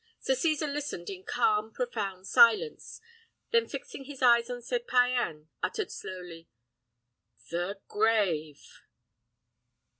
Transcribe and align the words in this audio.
Sir 0.19 0.33
Cesar 0.33 0.65
listened 0.65 1.11
in 1.11 1.23
calm, 1.23 1.71
profound 1.71 2.25
silence; 2.25 3.01
then, 3.51 3.67
fixing 3.67 4.05
his 4.05 4.23
eyes 4.23 4.49
on 4.49 4.63
Sir 4.63 4.79
Payan, 4.79 5.49
uttered 5.61 5.91
slowly, 5.91 6.47
"The 7.51 7.79
grave!" 7.87 8.81